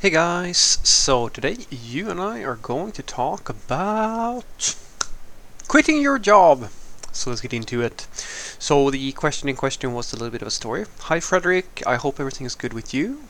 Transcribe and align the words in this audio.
Hey 0.00 0.10
guys, 0.10 0.78
so 0.84 1.28
today 1.28 1.56
you 1.72 2.08
and 2.08 2.20
I 2.20 2.44
are 2.44 2.54
going 2.54 2.92
to 2.92 3.02
talk 3.02 3.48
about 3.48 4.76
quitting 5.66 6.00
your 6.00 6.20
job. 6.20 6.68
So 7.10 7.30
let's 7.30 7.40
get 7.40 7.52
into 7.52 7.82
it. 7.82 8.06
So 8.60 8.90
the 8.90 9.10
question 9.10 9.48
in 9.48 9.56
question 9.56 9.92
was 9.94 10.12
a 10.12 10.16
little 10.16 10.30
bit 10.30 10.40
of 10.40 10.46
a 10.46 10.52
story. 10.52 10.84
Hi 11.00 11.18
Frederick, 11.18 11.82
I 11.84 11.96
hope 11.96 12.20
everything 12.20 12.46
is 12.46 12.54
good 12.54 12.72
with 12.72 12.94
you. 12.94 13.24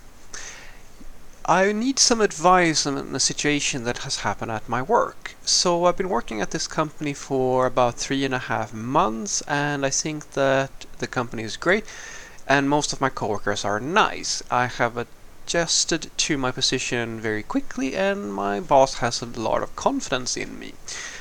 I 1.46 1.72
need 1.72 1.98
some 1.98 2.20
advice 2.20 2.84
on 2.84 2.98
a 3.16 3.18
situation 3.18 3.84
that 3.84 4.04
has 4.04 4.16
happened 4.18 4.50
at 4.50 4.68
my 4.68 4.82
work. 4.82 5.36
So 5.46 5.86
I've 5.86 5.96
been 5.96 6.10
working 6.10 6.42
at 6.42 6.50
this 6.50 6.66
company 6.66 7.14
for 7.14 7.64
about 7.64 7.94
three 7.94 8.26
and 8.26 8.34
a 8.34 8.46
half 8.50 8.74
months 8.74 9.40
and 9.48 9.86
I 9.86 9.90
think 9.90 10.32
that 10.32 10.84
the 10.98 11.06
company 11.06 11.44
is 11.44 11.56
great 11.56 11.86
and 12.46 12.68
most 12.68 12.92
of 12.92 13.00
my 13.00 13.08
coworkers 13.08 13.64
are 13.64 13.80
nice. 13.80 14.42
I 14.50 14.66
have 14.66 14.98
adjusted 15.48 16.10
to 16.18 16.36
my 16.36 16.50
position 16.50 17.18
very 17.18 17.42
quickly 17.42 17.96
and 17.96 18.34
my 18.34 18.60
boss 18.60 18.98
has 18.98 19.22
a 19.22 19.24
lot 19.24 19.62
of 19.62 19.74
confidence 19.76 20.36
in 20.36 20.58
me. 20.58 20.74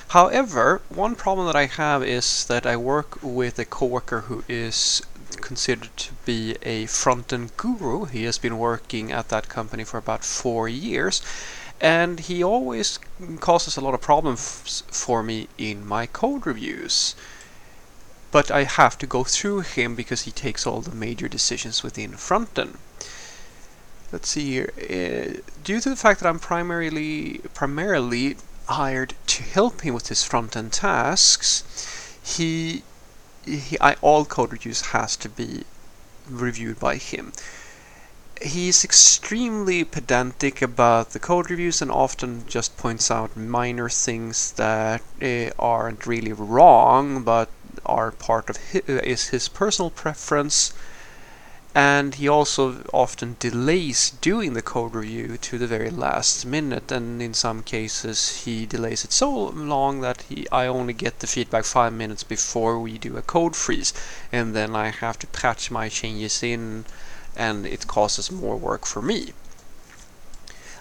However, 0.10 0.82
one 0.90 1.16
problem 1.16 1.48
that 1.48 1.56
I 1.56 1.68
have 1.68 2.04
is 2.04 2.44
that 2.48 2.66
I 2.66 2.76
work 2.76 3.20
with 3.24 3.58
a 3.58 3.64
coworker 3.64 4.22
who 4.28 4.44
is 4.50 5.02
considered 5.40 5.96
to 5.96 6.12
be 6.26 6.58
a 6.62 6.88
front-end 6.88 7.56
guru. 7.56 8.04
He 8.04 8.26
has 8.26 8.38
been 8.38 8.58
working 8.58 9.14
at 9.14 9.30
that 9.30 9.48
company 9.48 9.86
for 9.86 9.98
about 9.98 10.26
four 10.26 10.68
years 10.68 11.22
and 11.80 12.20
he 12.20 12.44
always 12.44 13.00
causes 13.40 13.78
a 13.78 13.82
lot 13.82 13.94
of 13.94 14.02
problems 14.02 14.84
for 14.92 15.24
me 15.24 15.48
in 15.58 15.88
my 15.88 16.06
code 16.06 16.46
reviews. 16.46 17.16
But 18.32 18.52
I 18.52 18.66
have 18.66 18.98
to 18.98 19.08
go 19.08 19.24
through 19.24 19.62
him 19.62 19.96
because 19.96 20.24
he 20.24 20.32
takes 20.32 20.68
all 20.68 20.82
the 20.82 20.94
major 20.94 21.30
decisions 21.30 21.82
within 21.82 22.18
front-end. 22.18 22.78
Let's 24.12 24.30
see 24.30 24.46
here. 24.52 24.72
Uh, 24.78 25.42
due 25.66 25.82
to 25.82 25.90
the 25.90 25.98
fact 25.98 26.22
that 26.22 26.30
I'm 26.30 26.40
primarily 26.40 27.42
primarily 27.54 28.38
hired 28.68 29.14
to 29.28 29.44
help 29.44 29.82
him 29.82 29.94
with 29.94 30.08
his 30.08 30.24
front-end 30.24 30.72
tasks, 30.72 31.64
he 32.24 32.84
he, 33.46 33.78
I, 33.82 33.96
all 34.02 34.24
code 34.24 34.54
reviews 34.54 34.82
has 34.94 35.18
to 35.18 35.30
be 35.30 35.66
reviewed 36.30 36.80
by 36.80 36.96
him. 36.96 37.34
He's 38.42 38.84
extremely 38.86 39.84
pedantic 39.84 40.62
about 40.62 41.12
the 41.12 41.20
code 41.20 41.50
reviews 41.50 41.82
and 41.82 41.92
often 41.92 42.46
just 42.48 42.78
points 42.78 43.10
out 43.12 43.36
minor 43.36 43.90
things 43.90 44.52
that 44.54 45.02
uh, 45.22 45.50
aren't 45.60 46.06
really 46.06 46.34
wrong 46.34 47.24
but 47.24 47.50
are 47.86 48.12
part 48.12 48.50
of 48.50 48.58
his, 48.58 48.84
is 48.88 49.28
his 49.30 49.48
personal 49.50 49.90
preference 49.90 50.74
and 51.78 52.16
he 52.16 52.28
also 52.28 52.84
often 52.92 53.36
delays 53.40 54.10
doing 54.20 54.54
the 54.54 54.64
code 54.64 54.96
review 54.96 55.38
to 55.38 55.60
the 55.60 55.68
very 55.68 55.92
last 55.92 56.44
minute 56.44 56.92
and 56.92 57.22
in 57.22 57.36
some 57.36 57.62
cases 57.62 58.46
he 58.46 58.66
delays 58.66 59.04
it 59.06 59.12
so 59.12 59.30
long 59.50 60.02
that 60.02 60.24
he 60.24 60.48
I 60.52 60.66
only 60.66 60.94
get 60.94 61.20
the 61.20 61.28
feedback 61.28 61.66
five 61.66 61.94
minutes 61.94 62.24
before 62.24 62.80
we 62.80 62.98
do 62.98 63.16
a 63.16 63.22
code 63.22 63.56
freeze 63.56 63.94
and 64.32 64.56
then 64.56 64.76
I 64.76 64.90
have 64.90 65.20
to 65.20 65.28
patch 65.28 65.70
my 65.70 65.88
changes 65.88 66.42
in 66.42 66.86
and 67.36 67.68
it 67.68 67.86
causes 67.86 68.32
more 68.32 68.58
work 68.58 68.88
for 68.88 69.04
me. 69.04 69.34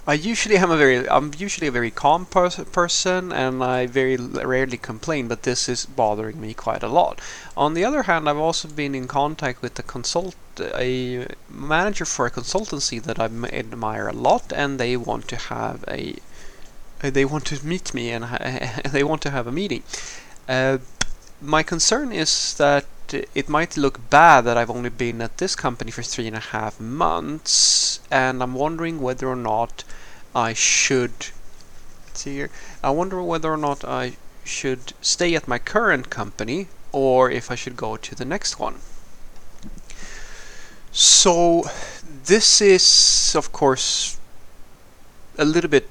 I 0.09 0.15
usually 0.15 0.57
am 0.57 0.71
a 0.71 0.77
very 0.77 1.09
I'm 1.09 1.33
usually 1.37 1.67
a 1.67 1.73
very 1.73 1.91
calm 1.91 2.27
pers 2.27 2.57
person 2.71 3.33
and 3.33 3.62
I 3.62 3.87
very 3.87 4.17
rarely 4.17 4.77
complain 4.77 5.27
but 5.27 5.43
this 5.43 5.69
is 5.69 5.85
bothering 5.85 6.41
me 6.41 6.55
quite 6.55 6.85
a 6.85 6.89
lot. 6.89 7.21
On 7.57 7.75
the 7.75 7.85
other 7.85 8.05
hand 8.05 8.29
I've 8.29 8.37
also 8.37 8.69
been 8.69 8.95
in 8.95 9.09
contact 9.09 9.63
with 9.63 9.77
a 9.81 9.83
consult 9.83 10.37
a 10.61 11.27
manager 11.51 12.05
for 12.05 12.27
a 12.27 12.31
consultancy 12.31 13.03
that 13.03 13.19
I 13.19 13.25
admire 13.25 14.07
a 14.07 14.13
lot 14.13 14.53
and 14.55 14.79
they 14.79 14.97
want 14.97 15.27
to 15.29 15.37
have 15.37 15.85
a 15.89 16.15
they 17.01 17.25
want 17.25 17.47
to 17.47 17.67
meet 17.67 17.93
me 17.93 18.13
and 18.13 18.25
they 18.93 19.03
want 19.03 19.23
to 19.23 19.31
have 19.31 19.48
a 19.48 19.53
meeting. 19.53 19.83
Uh, 20.48 20.79
my 21.41 21.65
concern 21.65 22.13
is 22.13 22.55
that 22.55 22.86
it 23.13 23.48
might 23.48 23.77
look 23.77 24.09
bad 24.11 24.42
that 24.42 24.57
I've 24.57 24.70
only 24.70 24.91
been 24.91 25.20
at 25.20 25.39
this 25.39 25.55
company 25.55 25.91
for 25.91 26.03
three 26.03 26.27
and 26.27 26.36
a 26.36 26.41
half 26.41 26.80
months 26.80 28.01
and 28.11 28.42
I'm 28.42 28.55
wondering 28.55 29.01
whether 29.01 29.29
or 29.29 29.36
not 29.36 29.85
I 30.35 30.53
should 30.53 31.29
see 32.14 32.35
here 32.35 32.51
I 32.83 32.91
wonder 32.91 33.23
whether 33.23 33.53
or 33.53 33.57
not 33.57 33.85
I 33.85 34.17
should 34.45 34.92
stay 35.01 35.35
at 35.35 35.48
my 35.48 35.59
current 35.59 36.11
company 36.11 36.69
or 36.92 37.31
if 37.31 37.51
I 37.51 37.55
should 37.55 37.77
go 37.77 37.97
to 37.97 38.14
the 38.14 38.25
next 38.25 38.59
one 38.59 38.77
so 40.92 41.65
this 42.25 42.61
is 42.61 43.35
of 43.36 43.53
course 43.53 44.19
a 45.39 45.45
little 45.45 45.70
bit 45.70 45.89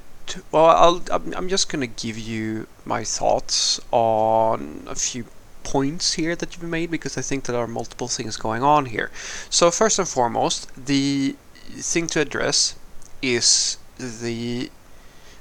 well 0.51 0.65
I'll 0.65 1.01
I'm 1.11 1.49
just 1.49 1.69
gonna 1.69 1.87
give 1.87 2.17
you 2.17 2.67
my 2.83 3.03
thoughts 3.03 3.79
on 3.91 4.83
a 4.87 4.95
few 4.95 5.25
points 5.65 6.13
here 6.13 6.35
that 6.35 6.55
you've 6.55 6.69
made 6.69 6.89
because 6.91 7.17
I 7.17 7.21
think 7.21 7.43
there 7.43 7.57
are 7.57 7.67
multiple 7.67 8.07
things 8.07 8.37
going 8.37 8.63
on 8.63 8.85
here. 8.85 9.11
So 9.49 9.71
first 9.71 9.99
and 9.99 10.07
foremost, 10.07 10.69
the 10.77 11.35
thing 11.91 12.07
to 12.07 12.21
address 12.21 12.75
is 13.21 13.77
the 13.97 14.71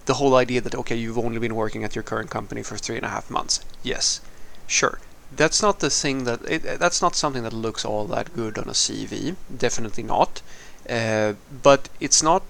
the 0.06 0.14
whole 0.14 0.34
idea 0.34 0.60
that 0.60 0.74
okay, 0.74 0.96
you've 0.96 1.18
only 1.18 1.38
been 1.38 1.54
working 1.54 1.84
at 1.84 1.94
your 1.94 2.02
current 2.02 2.30
company 2.30 2.62
for 2.62 2.76
three 2.76 2.96
and 2.96 3.06
a 3.06 3.08
half 3.08 3.30
months. 3.30 3.60
Yes, 3.82 4.20
sure. 4.66 4.98
That's 5.34 5.62
not 5.62 5.80
the 5.80 5.90
thing 5.90 6.24
that 6.24 6.40
it, 6.48 6.78
that's 6.78 7.02
not 7.02 7.16
something 7.16 7.42
that 7.42 7.52
looks 7.52 7.84
all 7.84 8.06
that 8.06 8.34
good 8.34 8.58
on 8.58 8.64
a 8.64 8.72
CV. 8.72 9.36
Definitely 9.56 10.04
not. 10.04 10.42
Uh, 10.88 11.34
but 11.62 11.88
it's 12.00 12.22
not 12.22 12.42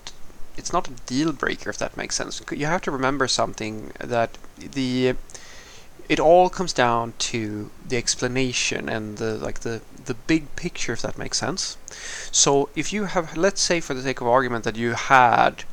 it's 0.56 0.72
not 0.72 0.88
a 0.88 0.92
deal 1.06 1.32
breaker 1.32 1.70
if 1.70 1.78
that 1.78 1.96
makes 1.96 2.16
sense. 2.16 2.42
You 2.50 2.66
have 2.66 2.82
to 2.82 2.90
remember 2.90 3.28
something 3.28 3.92
that 4.00 4.36
the 4.58 5.14
it 6.08 6.20
all 6.20 6.50
comes 6.50 6.72
down 6.72 7.14
to 7.18 7.70
the 7.86 7.96
explanation 7.96 8.88
and 8.88 9.18
the 9.18 9.36
like 9.36 9.60
the 9.60 9.80
the 10.04 10.14
big 10.14 10.54
picture 10.56 10.92
if 10.92 11.02
that 11.02 11.16
makes 11.16 11.38
sense 11.38 11.78
so 12.30 12.68
if 12.76 12.92
you 12.92 13.04
have 13.04 13.36
let's 13.36 13.60
say 13.60 13.80
for 13.80 13.94
the 13.94 14.02
sake 14.02 14.20
of 14.20 14.26
argument 14.26 14.64
that 14.64 14.76
you 14.76 14.92
had 14.92 15.64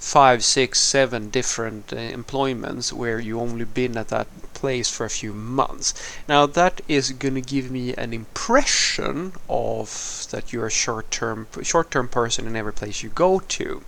five 0.00 0.42
six 0.42 0.80
seven 0.80 1.28
different 1.28 1.92
uh, 1.92 1.96
employments 1.96 2.90
where 2.90 3.20
you 3.20 3.38
only 3.38 3.66
been 3.66 3.98
at 3.98 4.08
that 4.08 4.26
place 4.54 4.90
for 4.90 5.04
a 5.04 5.10
few 5.10 5.32
months. 5.32 5.94
Now 6.26 6.46
that 6.46 6.80
is 6.88 7.12
going 7.12 7.34
to 7.34 7.40
give 7.42 7.70
me 7.70 7.94
an 7.94 8.12
impression 8.14 9.34
of 9.48 10.26
that 10.30 10.52
you're 10.52 10.66
a 10.66 10.70
short-term 10.70 11.46
short-term 11.62 12.08
person 12.08 12.46
in 12.46 12.56
every 12.56 12.72
place 12.72 13.02
you 13.02 13.10
go 13.10 13.40
to. 13.40 13.82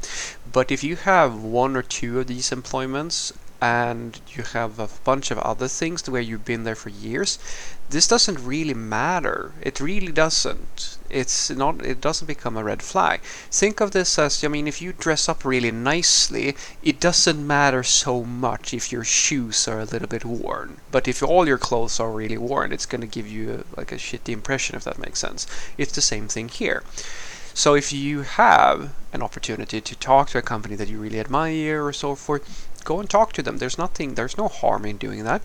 But 0.53 0.71
if 0.71 0.85
you 0.85 0.97
have 0.97 1.43
one 1.43 1.77
or 1.77 1.83
two 1.83 2.21
of 2.21 2.27
these 2.27 2.53
employments 2.53 3.33
and 3.63 4.21
you 4.35 4.43
have 4.43 4.81
a 4.81 4.89
bunch 5.05 5.31
of 5.31 5.39
other 5.39 5.69
things 5.69 6.11
where 6.11 6.21
you've 6.21 6.45
been 6.45 6.65
there 6.65 6.75
for 6.75 6.89
years. 6.89 7.39
This 7.91 8.09
doesn't 8.09 8.45
really 8.45 8.75
matter. 8.75 9.53
It 9.61 9.79
really 9.79 10.11
doesn't. 10.11 10.99
It's 11.09 11.49
not 11.49 11.87
it 11.87 12.01
doesn't 12.01 12.27
become 12.27 12.57
a 12.57 12.65
red 12.65 12.83
flag. 12.83 13.21
Think 13.53 13.81
of 13.81 13.93
this 13.93 14.19
as 14.19 14.43
i 14.43 14.49
mean 14.49 14.67
if 14.67 14.83
you 14.83 14.93
dress 14.93 15.29
up 15.29 15.45
really 15.45 15.71
nicely 15.71 16.57
it 16.83 16.99
doesn't 16.99 17.47
matter 17.47 17.85
so 17.85 18.25
much 18.25 18.75
if 18.75 18.91
your 18.91 19.05
shoes 19.05 19.69
are 19.69 19.79
a 19.79 19.85
little 19.93 20.09
bit 20.09 20.25
worn. 20.25 20.79
But 20.91 21.07
if 21.07 21.23
all 21.23 21.47
your 21.47 21.59
clothes 21.59 22.01
are 22.01 22.11
really 22.11 22.39
worn 22.39 22.73
it's 22.73 22.87
going 22.93 23.03
to 23.03 23.17
give 23.19 23.29
you 23.29 23.65
like 23.77 23.93
a 23.93 24.03
shitty 24.07 24.33
impression 24.33 24.75
if 24.75 24.83
that 24.85 24.99
makes 24.99 25.21
sense. 25.21 25.47
It's 25.79 25.93
the 25.93 26.01
same 26.13 26.27
thing 26.27 26.49
here. 26.49 26.83
So 27.55 27.75
if 27.75 27.93
you 27.93 28.23
have 28.23 28.93
an 29.13 29.23
opportunity 29.23 29.81
to 29.83 29.95
talk 29.95 30.31
to 30.31 30.39
a 30.39 30.43
company 30.43 30.75
that 30.75 30.89
you 30.89 30.99
really 30.99 31.21
admire 31.21 31.85
or 31.85 31.93
so 31.93 32.15
forth 32.15 32.67
go 32.85 33.01
and 33.01 33.09
talk 33.09 33.33
to 33.35 33.43
them. 33.43 33.59
There's 33.59 33.79
nothing, 33.79 34.15
there's 34.15 34.39
no 34.39 34.49
harm 34.49 34.85
in 34.85 34.97
doing 34.97 35.25
that. 35.25 35.43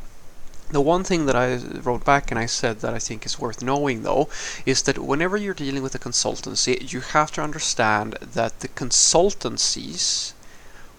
The 0.70 0.82
one 0.82 1.06
thing 1.06 1.28
that 1.28 1.36
I 1.36 1.56
wrote 1.56 2.04
back 2.04 2.30
and 2.30 2.38
I 2.38 2.46
said 2.46 2.82
that 2.82 2.94
I 2.94 3.00
think 3.00 3.26
is 3.26 3.40
worth 3.40 3.64
knowing 3.64 4.04
though 4.04 4.28
is 4.66 4.82
that 4.82 4.98
whenever 4.98 5.38
you're 5.38 5.54
dealing 5.54 5.82
with 5.82 5.96
a 5.96 6.00
consultancy, 6.00 6.92
you 6.92 7.00
have 7.00 7.32
to 7.34 7.42
understand 7.42 8.18
that 8.22 8.60
the 8.60 8.68
consultancies, 8.68 10.34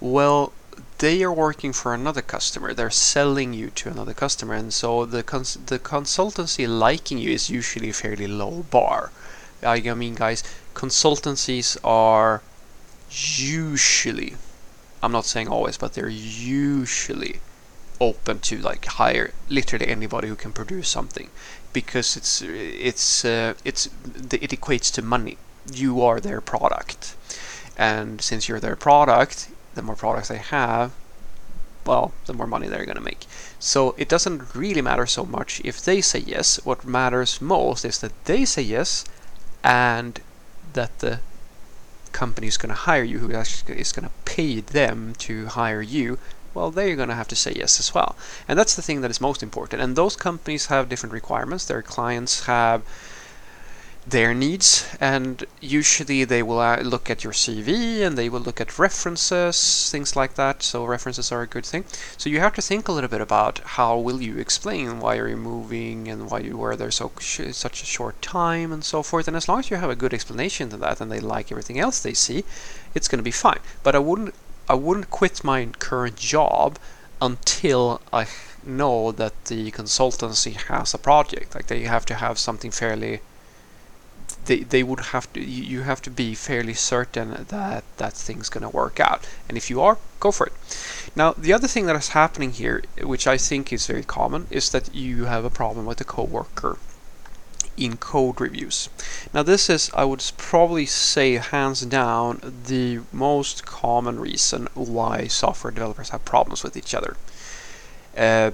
well, 0.01 0.55
they 0.99 1.23
are 1.23 1.33
working 1.33 1.75
for 1.75 1.93
another 1.93 2.23
customer. 2.23 2.73
They're 2.73 2.91
selling 2.91 3.53
you 3.53 3.69
to 3.71 3.91
another 3.91 4.15
customer, 4.15 4.55
and 4.55 4.73
so 4.73 5.05
the 5.05 5.23
cons- 5.23 5.59
the 5.67 5.79
consultancy 5.79 6.67
liking 6.67 7.19
you 7.19 7.31
is 7.31 7.51
usually 7.51 7.91
a 7.91 7.93
fairly 7.93 8.27
low 8.27 8.65
bar. 8.71 9.11
I 9.63 9.81
mean, 9.81 10.15
guys, 10.15 10.43
consultancies 10.75 11.77
are 11.85 12.43
usually 13.11 14.37
I'm 15.03 15.13
not 15.13 15.27
saying 15.27 15.49
always, 15.49 15.77
but 15.77 15.95
they're 15.95 16.09
usually 16.09 17.41
open 18.01 18.39
to 18.39 18.59
like 18.59 18.85
hire 18.85 19.33
literally 19.49 19.89
anybody 19.89 20.29
who 20.29 20.37
can 20.37 20.53
produce 20.53 20.89
something 20.89 21.31
because 21.73 22.17
it's 22.17 22.43
it's 22.43 23.25
uh, 23.25 23.55
it's 23.65 23.87
it 24.33 24.51
equates 24.51 24.93
to 24.95 25.03
money. 25.03 25.37
You 25.73 26.03
are 26.03 26.21
their 26.21 26.41
product, 26.41 27.15
and 27.77 28.21
since 28.21 28.49
you're 28.49 28.61
their 28.61 28.77
product, 28.77 29.51
the 29.75 29.83
more 29.83 29.97
products 29.97 30.29
they 30.29 30.39
have, 30.39 30.93
well, 31.85 32.13
the 32.27 32.33
more 32.33 32.47
money 32.47 32.69
they're 32.69 32.87
gonna 32.87 33.01
make. 33.01 33.27
So 33.59 33.95
it 33.99 34.09
doesn't 34.09 34.55
really 34.55 34.83
matter 34.83 35.07
so 35.07 35.25
much 35.25 35.61
if 35.65 35.85
they 35.85 36.01
say 36.01 36.21
yes. 36.21 36.61
What 36.65 36.85
matters 36.85 37.41
most 37.41 37.85
is 37.85 37.99
that 38.01 38.13
they 38.25 38.45
say 38.45 38.63
yes, 38.63 39.05
and 39.63 40.21
that 40.73 40.99
the 41.01 41.21
company 42.13 42.47
is 42.47 42.57
going 42.57 42.71
to 42.71 42.75
hire 42.75 43.03
you, 43.03 43.19
who 43.19 43.33
actually 43.35 43.81
is 43.81 43.93
going 43.93 44.09
to 44.09 44.15
pay 44.25 44.61
them 44.61 45.15
to 45.19 45.47
hire 45.47 45.83
you, 45.83 46.19
well, 46.55 46.71
they're 46.71 46.97
going 46.97 47.09
to 47.09 47.15
have 47.15 47.29
to 47.29 47.37
say 47.37 47.53
yes 47.55 47.79
as 47.79 47.95
well. 47.95 48.17
And 48.49 48.59
that's 48.59 48.75
the 48.75 48.83
thing 48.83 49.01
that 49.03 49.11
is 49.11 49.21
most 49.21 49.43
important. 49.43 49.83
And 49.83 49.95
those 49.95 50.17
companies 50.17 50.67
have 50.67 50.89
different 50.89 51.13
requirements. 51.13 51.65
Their 51.65 51.83
clients 51.83 52.47
have 52.47 52.83
their 54.11 54.33
needs 54.33 54.89
and 55.01 55.45
usually 55.61 56.25
they 56.25 56.43
will 56.43 56.61
uh, 56.61 56.81
look 56.81 57.11
at 57.11 57.23
your 57.25 57.33
CV 57.33 58.01
and 58.01 58.17
they 58.17 58.29
will 58.29 58.41
look 58.41 58.61
at 58.61 58.79
references 58.79 59.91
things 59.91 60.17
like 60.17 60.35
that. 60.35 60.63
So 60.63 60.85
references 60.85 61.31
are 61.31 61.43
a 61.43 61.47
good 61.47 61.67
thing. 61.67 61.85
So 62.17 62.31
you 62.31 62.41
have 62.41 62.55
to 62.55 62.63
think 62.63 62.89
a 62.89 62.93
little 62.93 63.11
bit 63.11 63.21
about 63.21 63.59
how 63.77 63.99
will 63.99 64.23
you 64.23 64.39
explain 64.39 65.01
why 65.01 65.17
you're 65.17 65.29
you 65.29 65.37
moving 65.37 66.09
and 66.09 66.31
why 66.31 66.41
you 66.41 66.57
were 66.57 66.75
there 66.77 66.91
so 66.91 67.13
such 67.19 67.83
a 67.83 67.87
short 67.87 68.21
time 68.23 68.73
and 68.73 68.85
so 68.85 69.03
forth. 69.03 69.29
And 69.29 69.37
as 69.37 69.49
long 69.49 69.59
as 69.61 69.71
you 69.71 69.77
have 69.77 69.91
a 69.91 69.97
good 69.97 70.15
explanation 70.15 70.71
to 70.71 70.77
that 70.79 71.01
and 71.01 71.13
they 71.13 71.21
like 71.21 71.53
everything 71.53 71.79
else 71.79 72.01
they 72.01 72.15
see 72.15 72.45
it's 72.95 73.09
going 73.09 73.19
to 73.19 73.33
be 73.33 73.43
fine. 73.47 73.61
But 73.83 73.95
I 73.95 73.99
wouldn't 73.99 74.35
I 74.69 74.75
wouldn't 74.75 75.11
quit 75.11 75.45
my 75.45 75.67
current 75.79 76.17
job 76.17 76.79
until 77.21 78.01
I 78.13 78.27
know 78.65 79.13
that 79.13 79.47
the 79.47 79.71
consultancy 79.71 80.55
has 80.55 80.95
a 80.95 80.99
project. 80.99 81.55
Like 81.55 81.67
they 81.67 81.83
have 81.83 82.07
to 82.07 82.15
have 82.15 82.39
something 82.39 82.71
fairly 82.71 83.21
they, 84.47 84.61
they 84.61 84.83
would 84.83 85.01
have 85.01 85.33
to 85.33 85.41
you 85.41 85.83
have 85.83 86.03
to 86.03 86.11
be 86.11 86.35
fairly 86.35 86.75
certain 86.75 87.47
that 87.49 87.85
that 87.97 88.13
thing's 88.15 88.49
going 88.49 88.63
to 88.63 88.69
work 88.69 89.01
out. 89.01 89.27
And 89.49 89.57
if 89.57 89.71
you 89.71 89.81
are 89.81 89.99
go 90.21 90.33
for 90.33 90.47
it. 90.47 90.53
Now 91.15 91.33
the 91.33 91.53
other 91.53 91.69
thing 91.69 91.87
that 91.87 91.97
is 91.97 92.09
happening 92.09 92.53
here 92.53 92.83
which 93.03 93.27
i 93.27 93.37
think 93.37 93.73
is 93.73 93.87
very 93.87 94.03
common 94.03 94.47
is 94.51 94.71
that 94.71 94.95
you 94.95 95.27
have 95.27 95.45
a 95.45 95.51
problem 95.51 95.87
with 95.87 96.01
a 96.01 96.05
coworker 96.05 96.79
in 97.77 97.97
code 97.97 98.41
reviews. 98.41 98.89
Now 99.33 99.43
this 99.43 99.71
is 99.71 99.91
i 99.95 100.05
would 100.05 100.25
probably 100.37 100.87
say 100.87 101.35
hands 101.35 101.83
down 101.83 102.41
the 102.67 103.01
most 103.13 103.65
common 103.65 104.19
reason 104.19 104.69
why 104.75 105.27
software 105.29 105.71
developers 105.71 106.11
have 106.11 106.25
problems 106.25 106.63
with 106.65 106.77
each 106.77 106.95
other. 106.95 107.17
Uh, 108.17 108.51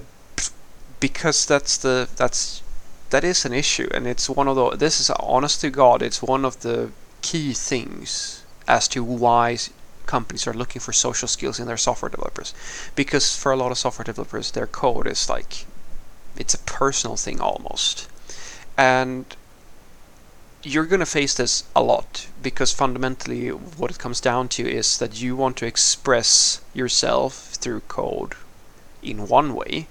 because 0.99 1.45
that's 1.45 1.77
the 1.77 2.07
that's 2.15 2.61
that 3.09 3.23
is 3.23 3.45
an 3.45 3.53
issue, 3.53 3.87
and 3.93 4.07
it's 4.07 4.29
one 4.29 4.47
of 4.47 4.55
the. 4.55 4.71
This 4.71 4.99
is 4.99 5.09
honest 5.11 5.61
to 5.61 5.69
God, 5.69 6.01
it's 6.01 6.21
one 6.21 6.45
of 6.45 6.61
the 6.61 6.91
key 7.21 7.53
things 7.53 8.43
as 8.67 8.87
to 8.89 9.03
why 9.03 9.57
companies 10.05 10.47
are 10.47 10.53
looking 10.53 10.79
for 10.79 10.93
social 10.93 11.27
skills 11.27 11.59
in 11.59 11.67
their 11.67 11.77
software 11.77 12.09
developers, 12.09 12.53
because 12.95 13.35
for 13.35 13.51
a 13.51 13.55
lot 13.55 13.71
of 13.71 13.77
software 13.77 14.03
developers, 14.03 14.51
their 14.51 14.67
code 14.67 15.07
is 15.07 15.29
like, 15.29 15.65
it's 16.37 16.53
a 16.53 16.59
personal 16.59 17.15
thing 17.15 17.39
almost, 17.39 18.07
and 18.77 19.35
you're 20.65 20.85
going 20.85 20.99
to 20.99 21.05
face 21.05 21.35
this 21.35 21.63
a 21.75 21.83
lot 21.83 22.27
because 22.41 22.71
fundamentally 22.73 23.49
what 23.49 23.91
it 23.91 23.99
comes 23.99 24.19
down 24.19 24.47
to 24.47 24.67
is 24.67 24.97
that 24.97 25.21
you 25.21 25.35
want 25.35 25.55
to 25.57 25.65
express 25.65 26.59
yourself 26.73 27.51
through 27.53 27.81
code 27.81 28.33
in 29.03 29.27
one 29.27 29.53
way 29.53 29.87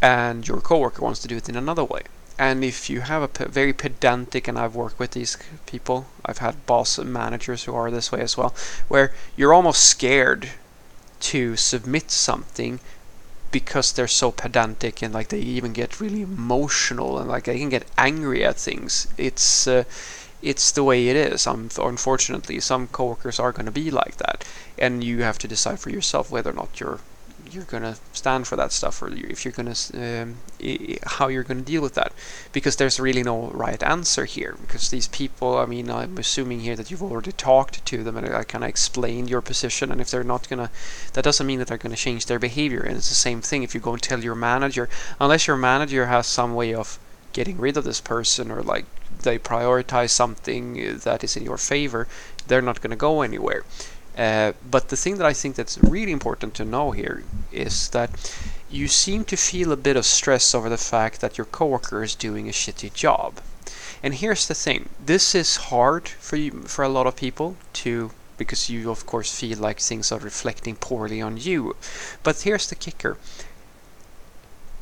and 0.00 0.46
your 0.46 0.60
coworker 0.60 1.02
wants 1.02 1.20
to 1.20 1.26
do 1.26 1.36
it 1.36 1.48
in 1.48 1.56
another 1.56 1.82
way 1.82 2.02
and 2.38 2.62
if 2.64 2.88
you 2.88 3.00
have 3.00 3.22
a 3.22 3.48
very 3.48 3.72
pedantic 3.72 4.46
and 4.46 4.58
I've 4.58 4.74
worked 4.74 4.98
with 4.98 5.12
these 5.12 5.36
people 5.66 6.06
I've 6.24 6.38
had 6.38 6.66
boss 6.66 6.98
managers 6.98 7.64
who 7.64 7.74
are 7.74 7.90
this 7.90 8.12
way 8.12 8.20
as 8.20 8.36
well 8.36 8.54
where 8.88 9.12
you're 9.36 9.54
almost 9.54 9.82
scared 9.82 10.50
to 11.20 11.56
submit 11.56 12.10
something 12.10 12.80
because 13.50 13.92
they're 13.92 14.06
so 14.06 14.30
pedantic 14.30 15.02
and 15.02 15.14
like 15.14 15.28
they 15.28 15.38
even 15.38 15.72
get 15.72 16.00
really 16.00 16.22
emotional 16.22 17.18
and 17.18 17.28
like 17.28 17.44
they 17.44 17.58
can 17.58 17.68
get 17.68 17.86
angry 17.96 18.44
at 18.44 18.56
things. 18.56 19.08
It's 19.16 19.66
uh, 19.66 19.84
it's 20.42 20.70
the 20.70 20.84
way 20.84 21.08
it 21.08 21.16
is. 21.16 21.46
Um, 21.46 21.68
unfortunately 21.78 22.60
some 22.60 22.88
coworkers 22.88 23.40
are 23.40 23.52
going 23.52 23.66
to 23.66 23.72
be 23.72 23.90
like 23.90 24.16
that. 24.18 24.44
And 24.78 25.02
you 25.02 25.22
have 25.22 25.38
to 25.38 25.48
decide 25.48 25.80
for 25.80 25.90
yourself 25.90 26.30
whether 26.30 26.50
or 26.50 26.54
not 26.54 26.78
you're 26.78 27.00
you're 27.52 27.64
going 27.64 27.82
to 27.82 27.96
stand 28.12 28.46
for 28.46 28.56
that 28.56 28.72
stuff 28.72 29.02
or 29.02 29.08
if 29.14 29.44
you're 29.44 29.52
going 29.52 29.72
to 29.72 30.22
um, 30.22 30.36
how 31.04 31.28
you're 31.28 31.42
going 31.42 31.58
to 31.58 31.64
deal 31.64 31.82
with 31.82 31.94
that. 31.94 32.12
Because 32.52 32.76
there's 32.76 33.00
really 33.00 33.22
no 33.22 33.48
right 33.48 33.82
answer 33.82 34.24
here 34.24 34.56
because 34.60 34.90
these 34.90 35.08
people 35.08 35.56
I 35.56 35.66
mean 35.66 35.90
I'm 35.90 36.18
assuming 36.18 36.60
here 36.60 36.76
that 36.76 36.90
you've 36.90 37.02
already 37.02 37.32
talked 37.32 37.84
to 37.86 38.04
them 38.04 38.16
and 38.16 38.34
I 38.34 38.44
kind 38.44 38.64
of 38.64 38.70
explained 38.70 39.30
your 39.30 39.40
position 39.40 39.90
and 39.90 40.00
if 40.00 40.10
they're 40.10 40.24
not 40.24 40.48
going 40.48 40.66
to 40.66 40.70
that 41.12 41.24
doesn't 41.24 41.46
mean 41.46 41.58
that 41.58 41.68
they're 41.68 41.78
going 41.78 41.94
to 41.94 42.00
change 42.00 42.26
their 42.26 42.38
behavior 42.38 42.80
and 42.80 42.96
it's 42.96 43.08
the 43.08 43.14
same 43.14 43.40
thing 43.40 43.62
if 43.62 43.74
you 43.74 43.80
go 43.80 43.92
and 43.92 44.02
tell 44.02 44.22
your 44.22 44.34
manager 44.34 44.88
unless 45.20 45.46
your 45.46 45.56
manager 45.56 46.06
has 46.06 46.26
some 46.26 46.54
way 46.54 46.74
of 46.74 46.98
getting 47.32 47.58
rid 47.58 47.76
of 47.76 47.84
this 47.84 48.00
person 48.00 48.50
or 48.50 48.62
like 48.62 48.84
they 49.22 49.38
prioritize 49.38 50.10
something 50.10 50.98
that 50.98 51.24
is 51.24 51.36
in 51.36 51.44
your 51.44 51.58
favor 51.58 52.06
they're 52.46 52.62
not 52.62 52.80
going 52.80 52.90
to 52.90 52.96
go 52.96 53.22
anywhere 53.22 53.64
uh, 54.18 54.52
but 54.68 54.88
the 54.88 54.96
thing 54.96 55.16
that 55.18 55.26
I 55.26 55.32
think 55.32 55.54
that's 55.54 55.78
really 55.78 56.12
important 56.12 56.52
to 56.54 56.64
know 56.64 56.90
here 56.90 57.22
is 57.52 57.88
that 57.90 58.10
you 58.68 58.88
seem 58.88 59.24
to 59.26 59.36
feel 59.36 59.70
a 59.70 59.76
bit 59.76 59.96
of 59.96 60.04
stress 60.04 60.54
over 60.54 60.68
the 60.68 60.76
fact 60.76 61.20
that 61.20 61.38
your 61.38 61.44
coworker 61.44 62.02
is 62.02 62.14
doing 62.14 62.48
a 62.48 62.52
shitty 62.52 62.92
job. 62.92 63.40
And 64.02 64.14
here's 64.14 64.48
the 64.48 64.54
thing: 64.54 64.88
this 65.04 65.34
is 65.34 65.68
hard 65.70 66.08
for 66.08 66.36
you, 66.36 66.50
for 66.62 66.84
a 66.84 66.88
lot 66.88 67.06
of 67.06 67.14
people 67.14 67.56
to 67.84 68.10
because 68.36 68.68
you 68.68 68.90
of 68.90 69.06
course 69.06 69.38
feel 69.38 69.58
like 69.58 69.80
things 69.80 70.10
are 70.10 70.18
reflecting 70.18 70.76
poorly 70.76 71.20
on 71.20 71.36
you. 71.36 71.76
But 72.22 72.42
here's 72.42 72.68
the 72.68 72.74
kicker. 72.74 73.18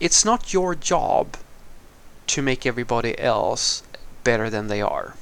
It's 0.01 0.25
not 0.25 0.53
your 0.53 0.75
job 0.75 1.37
to 2.29 2.43
make 2.43 2.67
everybody 2.67 3.19
else 3.19 3.83
better 4.25 4.51
than 4.51 4.69
they 4.69 4.83
are. 4.83 5.15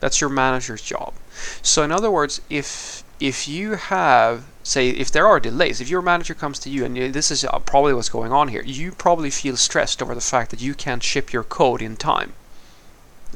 That's 0.00 0.20
your 0.20 0.30
manager's 0.30 0.82
job. 0.82 1.14
So 1.62 1.82
in 1.82 1.92
other 1.92 2.10
words, 2.10 2.40
if 2.50 3.04
if 3.20 3.48
you 3.48 3.72
have 3.74 4.44
say 4.62 4.90
if 4.90 5.10
there 5.10 5.26
are 5.26 5.40
delays, 5.40 5.80
if 5.80 5.88
your 5.88 6.02
manager 6.02 6.34
comes 6.34 6.58
to 6.60 6.70
you 6.70 6.84
and 6.84 7.14
this 7.14 7.30
is 7.30 7.44
uh, 7.44 7.58
probably 7.60 7.94
what's 7.94 8.08
going 8.08 8.32
on 8.32 8.48
here, 8.48 8.62
you 8.62 8.92
probably 8.92 9.30
feel 9.30 9.56
stressed 9.56 10.02
over 10.02 10.14
the 10.14 10.20
fact 10.20 10.50
that 10.50 10.60
you 10.60 10.74
can't 10.74 11.02
ship 11.02 11.32
your 11.32 11.44
code 11.44 11.82
in 11.82 11.96
time 11.96 12.34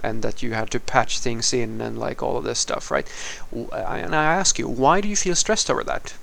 and 0.03 0.23
that 0.23 0.43
you 0.43 0.53
had 0.55 0.71
to 0.71 0.81
patch 0.81 1.19
things 1.19 1.53
in 1.53 1.81
and 1.81 1.99
like 1.99 2.23
all 2.23 2.37
of 2.37 2.45
this 2.45 2.59
stuff, 2.59 2.91
right? 2.91 3.07
And 3.53 4.15
I 4.15 4.25
ask 4.25 4.59
you, 4.59 4.69
why 4.69 5.01
do 5.01 5.09
you 5.09 5.17
feel 5.17 5.35
stressed 5.35 5.71
over 5.71 5.85
that? 5.85 6.15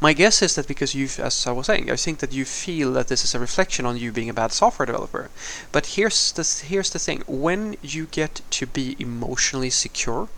My 0.00 0.12
guess 0.12 0.42
is 0.42 0.54
that 0.54 0.66
because 0.68 0.94
you, 0.94 1.08
as 1.18 1.46
I 1.46 1.52
was 1.52 1.66
saying, 1.66 1.90
I 1.90 1.96
think 1.96 2.18
that 2.18 2.32
you 2.32 2.44
feel 2.44 2.92
that 2.92 3.08
this 3.08 3.24
is 3.24 3.34
a 3.34 3.38
reflection 3.38 3.86
on 3.86 3.96
you 3.96 4.12
being 4.12 4.30
a 4.30 4.34
bad 4.34 4.52
software 4.52 4.86
developer. 4.86 5.30
But 5.72 5.86
here's 5.94 6.32
the 6.32 6.44
here's 6.66 6.90
the 6.90 6.98
thing: 6.98 7.22
when 7.26 7.76
you 7.82 8.06
get 8.06 8.40
to 8.50 8.66
be 8.66 8.96
emotionally 8.98 9.70
secure, 9.70 10.28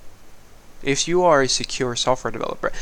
if 0.82 1.06
you 1.06 1.22
are 1.22 1.42
a 1.42 1.48
secure 1.48 1.94
software 1.96 2.30
developer, 2.30 2.72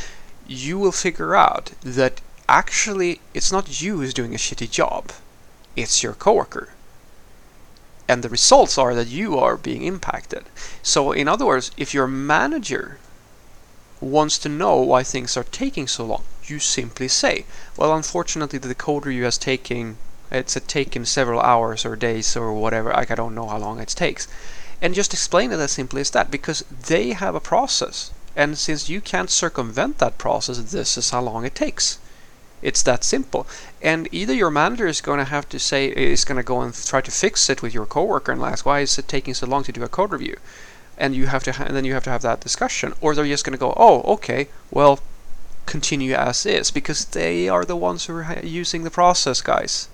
you 0.47 0.79
will 0.79 0.93
figure 0.93 1.37
out 1.37 1.73
that 1.83 2.21
actually 2.49 3.21
it's 3.33 3.52
not 3.52 3.81
you 3.81 3.99
who's 3.99 4.12
doing 4.12 4.35
a 4.35 4.38
shitty 4.38 4.71
job, 4.71 5.12
it's 5.76 6.02
your 6.02 6.14
coworker. 6.14 6.71
And 8.09 8.25
the 8.25 8.29
results 8.29 8.76
are 8.76 8.95
that 8.97 9.07
you 9.07 9.38
are 9.38 9.57
being 9.57 9.85
impacted. 9.85 10.45
So, 10.83 11.12
in 11.12 11.29
other 11.29 11.47
words, 11.47 11.71
if 11.76 11.95
your 11.95 12.09
manager 12.09 12.99
wants 14.00 14.37
to 14.38 14.49
know 14.49 14.81
why 14.81 15.05
things 15.05 15.37
are 15.37 15.45
taking 15.45 15.87
so 15.87 16.05
long, 16.05 16.25
you 16.50 16.59
simply 16.59 17.09
say, 17.09 17.47
well, 17.76 17.95
unfortunately, 17.95 18.59
the 18.59 18.75
code 18.75 19.07
review 19.07 19.25
has 19.25 19.38
taken 19.38 19.97
it's 20.30 20.57
uh, 20.57 20.61
taken 20.66 21.04
several 21.04 21.40
hours 21.40 21.85
or 21.85 21.97
days 21.97 22.37
or 22.37 22.52
whatever. 22.52 22.90
Like 22.90 23.11
I 23.11 23.16
don't 23.16 23.35
know 23.35 23.49
how 23.49 23.59
long 23.59 23.80
it 23.80 23.88
takes, 23.88 24.28
and 24.80 24.95
just 24.95 25.12
explain 25.12 25.50
it 25.50 25.59
as 25.59 25.73
simply 25.73 26.00
as 26.00 26.11
that 26.11 26.30
because 26.30 26.64
they 26.69 27.12
have 27.12 27.35
a 27.35 27.40
process, 27.40 28.12
and 28.37 28.57
since 28.57 28.88
you 28.88 29.00
can't 29.00 29.30
circumvent 29.30 29.99
that 29.99 30.19
process, 30.19 30.59
this 30.59 30.97
is 30.97 31.11
how 31.11 31.21
long 31.21 31.45
it 31.45 31.54
takes. 31.54 31.99
It's 32.62 32.83
that 32.83 33.04
simple. 33.04 33.47
And 33.80 34.07
either 34.12 34.35
your 34.35 34.50
manager 34.50 34.87
is 34.87 35.00
going 35.00 35.19
to 35.19 35.25
have 35.25 35.49
to 35.49 35.59
say 35.59 35.88
is 35.88 36.26
going 36.26 36.37
to 36.37 36.42
go 36.42 36.61
and 36.61 36.75
try 36.75 37.00
to 37.00 37.11
fix 37.11 37.49
it 37.49 37.62
with 37.62 37.73
your 37.73 37.87
coworker 37.87 38.33
and 38.33 38.42
ask 38.42 38.66
why 38.66 38.80
is 38.80 38.99
it 38.99 39.09
taking 39.09 39.35
so 39.35 39.47
long 39.47 39.64
to 39.64 39.73
do 39.73 39.83
a 39.83 39.88
code 39.88 40.12
review, 40.12 40.37
and 40.97 41.14
you 41.14 41.26
have 41.26 41.42
to 41.45 41.52
ha- 41.52 41.64
and 41.64 41.75
then 41.75 41.85
you 41.85 41.95
have 41.95 42.04
to 42.04 42.11
have 42.11 42.23
that 42.23 42.40
discussion, 42.40 42.95
or 43.00 43.14
they're 43.14 43.26
just 43.26 43.45
going 43.45 43.59
to 43.59 43.66
go, 43.66 43.75
oh, 43.76 44.02
okay, 44.02 44.49
well, 44.71 45.00
continue 45.71 46.15
as 46.15 46.45
is 46.45 46.71
because 46.71 47.05
they 47.07 47.49
are 47.49 47.65
the 47.65 47.77
ones 47.77 48.05
who 48.05 48.15
are 48.17 48.41
using 48.43 48.83
the 48.85 48.91
process, 48.91 49.41
guys. 49.41 49.89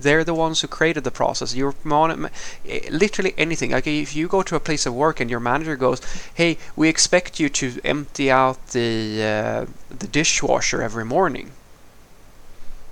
They're 0.00 0.24
the 0.24 0.34
ones 0.34 0.60
who 0.60 0.68
created 0.68 1.04
the 1.04 1.10
process. 1.10 1.54
You're 1.54 1.74
eh, 1.84 2.80
literally 2.90 3.34
anything. 3.38 3.70
Like 3.70 3.86
if 3.86 4.16
you 4.16 4.28
go 4.28 4.42
to 4.42 4.56
a 4.56 4.66
place 4.68 4.84
of 4.86 4.94
work 4.94 5.20
and 5.20 5.30
your 5.30 5.40
manager 5.40 5.76
goes, 5.76 6.00
"Hey, 6.34 6.58
we 6.74 6.88
expect 6.88 7.40
you 7.40 7.48
to 7.60 7.66
empty 7.84 8.30
out 8.30 8.58
the 8.68 9.22
uh, 9.34 9.66
the 10.02 10.08
dishwasher 10.18 10.82
every 10.82 11.04
morning," 11.04 11.52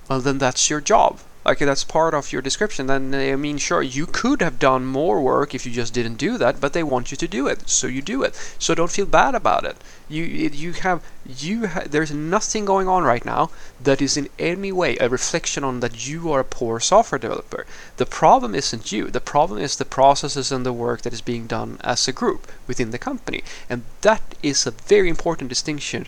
well, 0.07 0.21
then 0.21 0.37
that's 0.39 0.69
your 0.69 0.81
job. 0.81 1.19
Like 1.45 1.59
that's 1.59 1.83
part 1.83 2.15
of 2.15 2.33
your 2.33 2.41
description, 2.41 2.87
then 2.87 3.13
I 3.13 3.35
mean, 3.35 3.59
sure, 3.59 3.83
you 3.83 4.07
could 4.07 4.41
have 4.41 4.57
done 4.57 4.83
more 4.83 5.21
work 5.21 5.53
if 5.53 5.63
you 5.63 5.71
just 5.71 5.93
didn't 5.93 6.15
do 6.15 6.39
that, 6.39 6.59
but 6.59 6.73
they 6.73 6.81
want 6.81 7.11
you 7.11 7.17
to 7.17 7.27
do 7.27 7.45
it, 7.45 7.69
so 7.69 7.85
you 7.85 8.01
do 8.01 8.23
it. 8.23 8.33
So 8.57 8.73
don't 8.73 8.91
feel 8.91 9.05
bad 9.05 9.35
about 9.35 9.63
it. 9.63 9.77
You 10.09 10.23
you 10.23 10.73
have 10.73 11.03
you 11.23 11.67
ha- 11.67 11.83
there's 11.87 12.11
nothing 12.11 12.65
going 12.65 12.87
on 12.87 13.03
right 13.03 13.23
now 13.23 13.51
that 13.79 14.01
is 14.01 14.17
in 14.17 14.27
any 14.39 14.71
way 14.71 14.97
a 14.97 15.07
reflection 15.07 15.63
on 15.63 15.81
that 15.81 16.07
you 16.07 16.31
are 16.31 16.39
a 16.39 16.43
poor 16.57 16.79
software 16.79 17.19
developer. 17.19 17.67
The 17.97 18.07
problem 18.07 18.55
isn't 18.55 18.91
you. 18.91 19.11
The 19.11 19.21
problem 19.21 19.59
is 19.61 19.75
the 19.75 19.85
processes 19.85 20.51
and 20.51 20.65
the 20.65 20.73
work 20.73 21.03
that 21.03 21.13
is 21.13 21.21
being 21.21 21.45
done 21.45 21.77
as 21.83 22.07
a 22.07 22.11
group 22.11 22.51
within 22.65 22.89
the 22.89 22.97
company, 22.97 23.43
and 23.69 23.83
that 24.01 24.33
is 24.41 24.65
a 24.65 24.71
very 24.71 25.09
important 25.09 25.49
distinction 25.49 26.07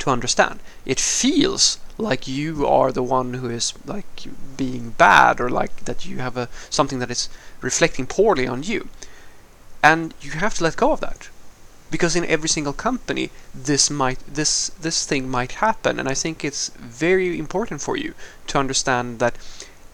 to 0.00 0.10
understand. 0.10 0.60
It 0.84 1.00
feels 1.00 1.78
like 1.98 2.28
you 2.28 2.66
are 2.66 2.92
the 2.92 3.02
one 3.02 3.34
who 3.34 3.48
is 3.48 3.72
like 3.86 4.24
being 4.56 4.90
bad 4.90 5.40
or 5.40 5.48
like 5.48 5.84
that 5.86 6.04
you 6.04 6.18
have 6.18 6.36
a 6.36 6.48
something 6.68 6.98
that 6.98 7.10
is 7.10 7.28
reflecting 7.62 8.06
poorly 8.06 8.46
on 8.46 8.62
you. 8.62 8.88
And 9.82 10.12
you 10.20 10.32
have 10.32 10.54
to 10.54 10.64
let 10.64 10.76
go 10.76 10.92
of 10.92 11.00
that. 11.00 11.30
Because 11.90 12.16
in 12.16 12.24
every 12.26 12.48
single 12.48 12.72
company 12.72 13.30
this 13.54 13.88
might 13.88 14.18
this 14.26 14.70
this 14.80 15.06
thing 15.06 15.28
might 15.28 15.52
happen 15.52 15.98
and 15.98 16.08
I 16.08 16.14
think 16.14 16.44
it's 16.44 16.68
very 16.76 17.38
important 17.38 17.80
for 17.80 17.96
you 17.96 18.14
to 18.48 18.58
understand 18.58 19.18
that 19.20 19.36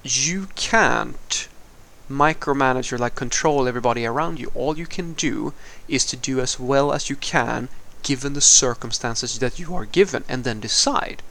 you 0.03 0.49
can't 0.57 1.49
micromanage 2.11 2.93
or 2.93 2.99
like 2.99 3.15
control 3.15 3.69
everybody 3.69 4.05
around 4.05 4.41
you. 4.41 4.51
All 4.55 4.77
you 4.77 4.87
can 4.87 5.13
do 5.13 5.55
is 5.87 6.05
to 6.07 6.17
do 6.17 6.41
as 6.41 6.59
well 6.59 6.93
as 6.93 7.09
you 7.09 7.17
can 7.17 7.69
given 8.03 8.33
the 8.33 8.41
circumstances 8.41 9.39
that 9.39 9.61
you 9.61 9.75
are 9.77 9.85
given 9.85 10.25
and 10.29 10.43
then 10.43 10.59
decide 10.59 11.23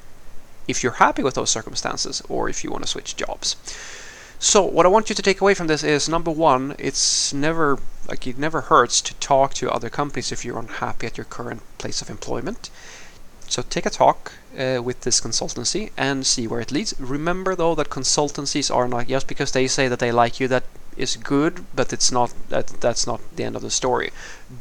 if 0.71 0.81
you're 0.81 1.03
happy 1.05 1.21
with 1.21 1.35
those 1.35 1.51
circumstances 1.51 2.21
or 2.29 2.49
if 2.49 2.63
you 2.63 2.71
want 2.71 2.83
to 2.83 2.89
switch 2.89 3.15
jobs. 3.15 3.55
So 4.39 4.63
what 4.63 4.87
I 4.87 4.89
want 4.89 5.07
you 5.09 5.15
to 5.15 5.21
take 5.21 5.39
away 5.39 5.53
from 5.53 5.67
this 5.67 5.83
is 5.83 6.09
number 6.09 6.31
one, 6.31 6.75
it's 6.79 7.31
never 7.31 7.77
like 8.07 8.25
it 8.25 8.39
never 8.39 8.61
hurts 8.61 8.99
to 9.01 9.13
talk 9.15 9.53
to 9.55 9.69
other 9.69 9.89
companies 9.89 10.31
if 10.31 10.43
you're 10.43 10.57
unhappy 10.57 11.05
at 11.05 11.17
your 11.17 11.25
current 11.25 11.61
place 11.77 12.01
of 12.01 12.09
employment. 12.09 12.71
So 13.47 13.61
take 13.61 13.85
a 13.85 13.91
talk 13.91 14.31
uh, 14.57 14.81
with 14.81 15.01
this 15.01 15.21
consultancy 15.21 15.91
and 15.95 16.25
see 16.25 16.47
where 16.47 16.59
it 16.59 16.71
leads. 16.71 16.99
Remember 16.99 17.55
though 17.55 17.75
that 17.75 17.89
consultancies 17.89 18.73
are 18.73 18.87
not 18.87 19.07
just 19.07 19.27
because 19.27 19.51
they 19.51 19.67
say 19.67 19.87
that 19.87 19.99
they 19.99 20.11
like 20.11 20.39
you 20.39 20.47
that 20.47 20.63
is 20.97 21.17
good, 21.17 21.63
but 21.75 21.93
it's 21.93 22.11
not 22.11 22.33
that 22.49 22.67
that's 22.85 23.05
not 23.05 23.21
the 23.35 23.43
end 23.43 23.55
of 23.55 23.61
the 23.61 23.77
story. 23.81 24.09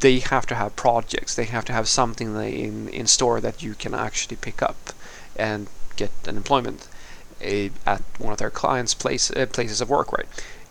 They 0.05 0.19
have 0.19 0.45
to 0.47 0.55
have 0.55 0.75
projects. 0.75 1.33
They 1.33 1.45
have 1.45 1.65
to 1.65 1.73
have 1.73 1.87
something 1.87 2.35
in 2.35 2.87
in 2.89 3.07
store 3.07 3.41
that 3.41 3.63
you 3.63 3.73
can 3.73 3.93
actually 3.95 4.37
pick 4.37 4.61
up 4.61 4.93
and 5.35 5.67
get 5.95 6.11
an 6.27 6.37
employment 6.37 6.87
uh, 7.43 7.69
at 7.85 8.01
one 8.17 8.33
of 8.33 8.39
their 8.39 8.49
clients' 8.49 8.93
place 8.93 9.31
uh, 9.31 9.45
places 9.45 9.81
of 9.81 9.89
work, 9.89 10.11
right? 10.11 10.27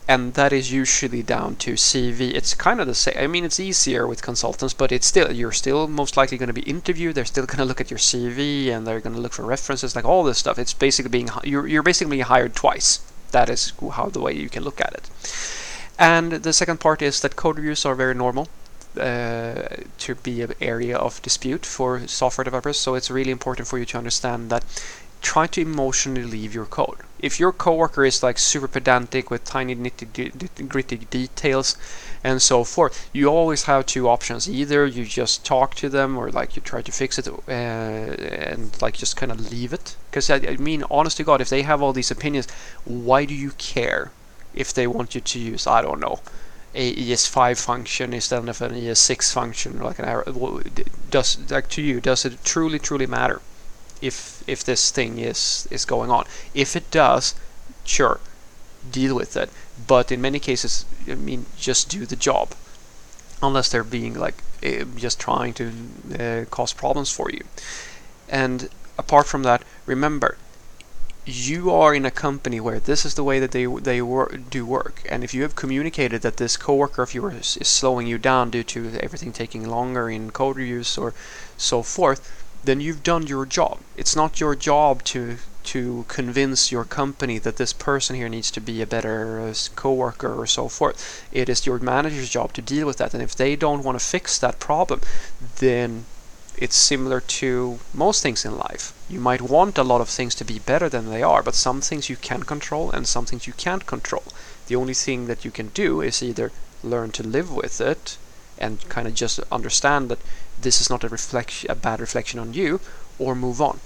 And 0.09 0.35
that 0.35 0.53
is 0.53 0.73
usually 0.73 1.23
down 1.23 1.55
to 1.57 1.75
CV. 1.75 2.35
It's 2.35 2.55
kind 2.55 2.81
of 2.81 2.87
the 2.89 2.97
same. 2.97 3.15
I 3.17 3.29
mean, 3.29 3.45
it's 3.45 3.61
easier 3.61 4.09
with 4.09 4.23
consultants, 4.23 4.75
but 4.75 4.91
it's 4.91 5.07
still 5.07 5.31
you're 5.33 5.53
still 5.53 5.87
most 5.87 6.17
likely 6.17 6.39
going 6.39 6.49
to 6.49 6.53
be 6.53 6.63
interviewed. 6.63 7.15
They're 7.15 7.25
still 7.25 7.47
going 7.51 7.59
to 7.59 7.65
look 7.65 7.81
at 7.81 7.91
your 7.91 7.99
CV 7.99 8.69
and 8.69 8.87
they're 8.87 9.01
going 9.01 9.15
to 9.15 9.23
look 9.23 9.33
for 9.35 9.45
references, 9.45 9.95
like 9.95 10.05
all 10.05 10.25
this 10.25 10.39
stuff. 10.39 10.59
It's 10.59 10.75
basically 10.75 11.11
being 11.11 11.29
you're 11.45 11.67
you're 11.67 11.83
basically 11.83 12.21
hired 12.21 12.55
twice 12.55 13.01
that 13.33 13.49
is 13.49 13.73
how 13.93 14.07
the 14.07 14.21
way 14.21 14.33
you 14.33 14.49
can 14.49 14.65
look 14.65 14.81
at 14.81 14.93
it. 14.93 15.11
And 15.99 16.33
the 16.33 16.53
second 16.53 16.81
part 16.81 17.03
is 17.03 17.21
that 17.21 17.37
code 17.37 17.57
reviews 17.57 17.85
are 17.85 17.95
very 17.95 18.15
normal. 18.15 18.49
Uh, 18.99 19.69
to 19.99 20.17
be 20.17 20.43
an 20.43 20.53
area 20.61 20.97
of 20.97 21.23
dispute 21.23 21.65
for 21.65 22.05
software 22.09 22.43
developers, 22.43 22.77
so 22.77 22.97
it's 22.97 23.09
really 23.09 23.31
important 23.31 23.69
for 23.69 23.79
you 23.79 23.85
to 23.85 23.97
understand 23.97 24.51
that 24.51 24.65
try 25.21 25.47
to 25.47 25.61
emotionally 25.61 26.25
leave 26.25 26.55
your 26.55 26.67
code. 26.67 26.99
If 27.19 27.39
your 27.39 27.53
coworker 27.53 28.05
is 28.05 28.23
like 28.23 28.39
super 28.39 28.67
pedantic 28.67 29.31
with 29.31 29.45
tiny 29.45 29.77
nitty 29.77 30.69
gritty 30.69 30.97
details 30.97 31.77
and 32.25 32.41
so 32.41 32.65
forth, 32.65 33.11
you 33.13 33.29
always 33.29 33.65
have 33.65 33.85
two 33.85 34.09
options. 34.09 34.49
Either 34.49 34.87
you 34.87 35.05
just 35.05 35.45
talk 35.45 35.75
to 35.77 35.89
them 35.89 36.17
or 36.17 36.31
like 36.31 36.57
you 36.57 36.63
try 36.63 36.81
to 36.83 36.93
fix 36.93 37.19
it 37.19 37.29
uh, 37.29 37.51
and 37.51 38.81
like 38.81 38.95
just 38.95 39.17
kind 39.17 39.31
of 39.31 39.53
leave 39.53 39.73
it. 39.73 39.97
Because 40.11 40.31
I, 40.31 40.37
I 40.37 40.57
mean, 40.57 40.85
honest 40.91 41.19
to 41.19 41.25
God, 41.25 41.41
if 41.41 41.51
they 41.51 41.63
have 41.63 41.83
all 41.83 41.93
these 41.93 42.11
opinions, 42.11 42.49
why 42.85 43.25
do 43.27 43.35
you 43.35 43.51
care 43.59 44.13
if 44.55 44.73
they 44.73 44.87
want 44.87 45.15
you 45.15 45.21
to 45.21 45.39
use, 45.39 45.67
I 45.67 45.83
don't 45.83 46.01
know, 46.01 46.21
a 46.75 46.95
ES5 46.95 47.63
function 47.63 48.15
instead 48.15 48.49
of 48.49 48.63
an 48.63 48.73
ES6 48.73 49.33
function, 49.33 49.81
like 49.81 49.99
an? 49.99 50.23
Does 51.11 51.51
like 51.51 51.69
to 51.71 51.83
you, 51.83 52.01
does 52.01 52.25
it 52.25 52.43
truly, 52.45 52.79
truly 52.79 53.07
matter? 53.07 53.43
If 54.01 54.43
if 54.47 54.65
this 54.65 54.91
thing 54.91 55.19
is 55.19 55.69
is 55.71 55.85
going 55.85 56.11
on. 56.11 56.25
If 56.55 56.77
it 56.77 56.91
does, 56.91 57.35
sure, 57.85 58.21
deal 58.91 59.15
with 59.15 59.37
it. 59.37 59.51
But 59.87 60.13
in 60.13 60.21
many 60.21 60.39
cases, 60.39 60.85
I 61.09 61.15
mean, 61.15 61.47
just 61.59 61.89
do 61.89 62.07
the 62.07 62.17
job, 62.17 62.55
unless 63.43 63.69
they're 63.69 63.85
being 63.85 64.15
like 64.15 64.43
uh, 64.65 64.85
just 64.97 65.19
trying 65.19 65.55
to 65.55 65.73
uh, 66.19 66.45
cause 66.51 66.73
problems 66.73 67.11
for 67.11 67.31
you. 67.31 67.45
And 68.29 68.69
apart 68.99 69.27
from 69.27 69.43
that, 69.43 69.63
remember, 69.87 70.37
you 71.27 71.71
are 71.71 71.95
in 71.95 72.05
a 72.07 72.11
company 72.11 72.61
where 72.61 72.81
this 72.81 73.05
is 73.05 73.15
the 73.15 73.25
way 73.25 73.39
that 73.41 73.53
they 73.53 73.67
they 73.67 74.03
wor- 74.03 74.33
do 74.51 74.65
work, 74.67 75.03
and 75.09 75.23
if 75.23 75.35
you 75.35 75.43
have 75.43 75.55
communicated 75.55 76.23
that 76.23 76.37
this 76.39 76.57
coworker 76.57 77.03
of 77.03 77.15
yours 77.15 77.57
is 77.59 77.69
slowing 77.69 78.07
you 78.07 78.19
down 78.19 78.51
due 78.51 78.65
to 78.65 78.93
everything 79.01 79.33
taking 79.33 79.69
longer 79.69 80.11
in 80.11 80.31
code 80.31 80.57
reviews 80.57 80.99
or 80.99 81.15
so 81.57 81.83
forth, 81.83 82.21
then 82.65 82.81
you've 82.81 83.03
done 83.03 83.27
your 83.27 83.47
job. 83.47 83.79
It's 83.97 84.17
not 84.17 84.41
your 84.41 84.55
job 84.55 85.05
to 85.05 85.39
to 85.63 86.05
convince 86.09 86.73
your 86.73 86.85
company 86.85 87.39
that 87.39 87.57
this 87.57 87.73
person 87.73 88.17
here 88.17 88.31
needs 88.31 88.51
to 88.51 88.61
be 88.61 88.81
a 88.81 88.87
better 88.87 89.41
uh, 89.41 89.55
coworker 89.77 90.35
or 90.35 90.47
so 90.47 90.69
forth. 90.69 91.23
It 91.33 91.49
is 91.49 91.67
your 91.67 91.79
manager's 91.79 92.31
job 92.31 92.55
to 92.55 92.63
deal 92.63 92.87
with 92.87 92.97
that. 92.97 93.13
And 93.13 93.23
if 93.23 93.35
they 93.35 93.57
don't 93.57 93.85
want 93.85 93.99
to 93.99 94.05
fix 94.05 94.39
that 94.39 94.59
problem, 94.59 95.03
then 95.59 96.07
it's 96.57 96.77
similar 96.77 97.21
to 97.21 97.79
most 97.95 98.23
things 98.23 98.45
in 98.45 98.57
life. 98.57 98.93
You 99.09 99.21
might 99.21 99.43
want 99.43 99.79
a 99.79 99.85
lot 99.85 100.01
of 100.01 100.09
things 100.09 100.35
to 100.37 100.45
be 100.45 100.59
better 100.59 100.89
than 100.89 101.11
they 101.11 101.23
are, 101.23 101.43
but 101.43 101.55
some 101.55 101.81
things 101.81 102.09
you 102.09 102.17
can 102.17 102.43
control 102.43 102.91
and 102.91 103.07
some 103.07 103.27
things 103.27 103.47
you 103.47 103.53
can't 103.53 103.87
control. 103.87 104.25
The 104.67 104.77
only 104.77 104.95
thing 104.95 105.27
that 105.27 105.45
you 105.45 105.51
can 105.51 105.69
do 105.69 106.01
is 106.01 106.23
either 106.23 106.53
learn 106.83 107.13
to 107.13 107.23
live 107.23 107.53
with 107.53 107.81
it 107.81 108.17
and 108.59 108.87
kind 108.89 109.07
of 109.09 109.15
just 109.15 109.41
understand 109.51 110.11
that 110.11 110.19
this 110.63 110.81
is 110.81 110.91
not 110.91 111.05
a 111.05 111.09
reflection, 111.09 111.71
a 111.71 111.75
bad 111.75 112.01
reflection 112.01 112.39
on 112.39 112.55
you, 112.55 112.81
or 113.19 113.35
move 113.35 113.61
on. 113.61 113.81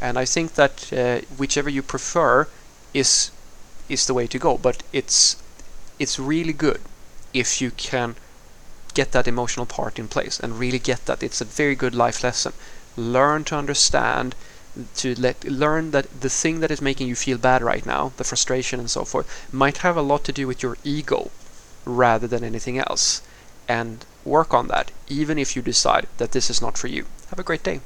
And 0.00 0.18
I 0.18 0.24
think 0.24 0.54
that 0.54 0.92
uh, 0.92 1.20
whichever 1.36 1.68
you 1.70 1.82
prefer 1.82 2.48
is 2.94 3.30
is 3.88 4.06
the 4.06 4.14
way 4.14 4.26
to 4.26 4.38
go. 4.38 4.58
But 4.58 4.82
it's 4.92 5.36
it's 5.98 6.18
really 6.18 6.52
good 6.52 6.80
if 7.32 7.60
you 7.60 7.70
can 7.70 8.14
get 8.94 9.12
that 9.12 9.28
emotional 9.28 9.66
part 9.66 9.98
in 9.98 10.08
place 10.08 10.40
and 10.40 10.58
really 10.58 10.78
get 10.78 11.06
that. 11.06 11.22
It's 11.22 11.40
a 11.40 11.44
very 11.44 11.74
good 11.74 11.94
life 11.94 12.22
lesson. 12.22 12.52
Learn 12.96 13.44
to 13.44 13.56
understand 13.56 14.34
to 14.96 15.14
let 15.20 15.44
learn 15.44 15.90
that 15.90 16.20
the 16.20 16.30
thing 16.30 16.60
that 16.60 16.70
is 16.70 16.80
making 16.80 17.08
you 17.08 17.16
feel 17.16 17.38
bad 17.38 17.62
right 17.62 17.84
now, 17.84 18.12
the 18.16 18.24
frustration 18.24 18.78
and 18.78 18.90
so 18.90 19.04
forth, 19.04 19.26
might 19.52 19.78
have 19.78 19.96
a 19.96 20.02
lot 20.02 20.24
to 20.24 20.32
do 20.32 20.46
with 20.46 20.62
your 20.62 20.76
ego 20.84 21.30
rather 21.84 22.26
than 22.28 22.44
anything 22.44 22.78
else. 22.78 23.22
And 23.68 24.04
work 24.28 24.54
on 24.54 24.68
that, 24.68 24.90
even 25.08 25.38
if 25.38 25.56
you 25.56 25.62
decide 25.62 26.06
that 26.18 26.32
this 26.32 26.50
is 26.50 26.62
not 26.62 26.78
for 26.78 26.86
you. 26.86 27.06
Have 27.30 27.38
a 27.38 27.42
great 27.44 27.62
day. 27.62 27.80